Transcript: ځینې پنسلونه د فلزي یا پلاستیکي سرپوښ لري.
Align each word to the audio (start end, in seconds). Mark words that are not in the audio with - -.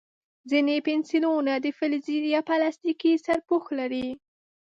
ځینې 0.49 0.75
پنسلونه 0.87 1.53
د 1.59 1.67
فلزي 1.77 2.19
یا 2.33 2.41
پلاستیکي 2.49 3.11
سرپوښ 3.25 3.65
لري. 3.79 4.07